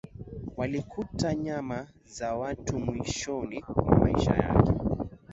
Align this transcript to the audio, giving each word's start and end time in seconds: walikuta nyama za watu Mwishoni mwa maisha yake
walikuta 0.57 1.35
nyama 1.35 1.87
za 2.05 2.35
watu 2.35 2.79
Mwishoni 2.79 3.63
mwa 3.77 3.97
maisha 3.99 4.31
yake 4.31 4.71